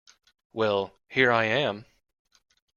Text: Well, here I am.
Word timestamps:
Well, 0.51 0.97
here 1.09 1.31
I 1.31 1.43
am. 1.45 1.85